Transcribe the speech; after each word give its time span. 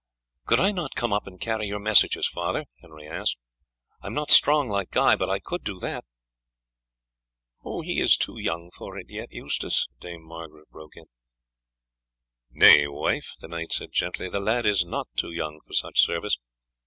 "Could 0.47 0.59
I 0.59 0.71
not 0.71 0.95
come 0.95 1.13
up 1.13 1.27
and 1.27 1.39
carry 1.39 1.67
your 1.67 1.77
messages, 1.77 2.27
father?" 2.27 2.65
Henry 2.81 3.07
asked; 3.07 3.37
"I 4.01 4.07
am 4.07 4.15
not 4.15 4.31
strong 4.31 4.67
like 4.67 4.89
Guy, 4.89 5.15
but 5.15 5.29
I 5.29 5.37
could 5.37 5.63
do 5.63 5.77
that." 5.81 6.03
"He 7.83 7.99
is 8.01 8.17
too 8.17 8.39
young 8.39 8.71
for 8.75 8.97
it 8.97 9.11
yet, 9.11 9.27
Eustace," 9.31 9.85
Dame 9.99 10.23
Margaret 10.23 10.71
broke 10.71 10.95
in. 10.95 11.05
"Nay, 12.49 12.87
wife," 12.87 13.35
the 13.41 13.47
knight 13.47 13.73
said 13.73 13.91
gently, 13.91 14.27
"the 14.27 14.39
lad 14.39 14.65
is 14.65 14.83
not 14.83 15.07
too 15.15 15.29
young 15.29 15.59
for 15.67 15.73
such 15.73 15.99
service. 16.01 16.35